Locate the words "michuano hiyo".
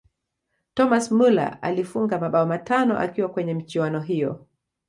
3.53-4.47